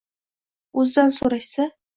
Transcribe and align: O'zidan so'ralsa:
O'zidan 0.85 1.15
so'ralsa: 1.21 1.73